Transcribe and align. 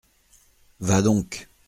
Va 0.79 1.03
donc! 1.03 1.47